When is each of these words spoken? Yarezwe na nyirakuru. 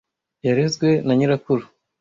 Yarezwe 0.45 0.89
na 1.05 1.13
nyirakuru. 1.17 1.63